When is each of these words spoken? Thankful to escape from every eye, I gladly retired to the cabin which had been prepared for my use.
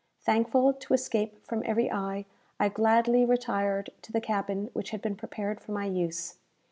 Thankful 0.21 0.73
to 0.73 0.95
escape 0.95 1.45
from 1.45 1.61
every 1.63 1.91
eye, 1.91 2.25
I 2.59 2.69
gladly 2.69 3.23
retired 3.23 3.91
to 4.01 4.11
the 4.11 4.19
cabin 4.19 4.71
which 4.73 4.89
had 4.89 5.01
been 5.03 5.15
prepared 5.15 5.61
for 5.61 5.73
my 5.73 5.85
use. 5.85 6.39